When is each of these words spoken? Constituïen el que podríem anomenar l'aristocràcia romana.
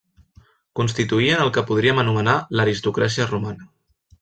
Constituïen 0.79 1.43
el 1.43 1.51
que 1.59 1.65
podríem 1.69 2.03
anomenar 2.05 2.35
l'aristocràcia 2.61 3.31
romana. 3.31 3.71